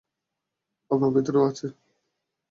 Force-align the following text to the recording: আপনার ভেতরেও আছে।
আপনার 0.91 1.11
ভেতরেও 1.11 1.43
আছে। 1.47 1.67